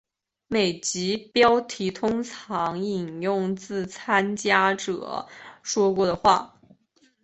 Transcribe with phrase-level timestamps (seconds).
[0.47, 5.27] 每集标题通常引用自参加者
[5.61, 6.59] 说过的话。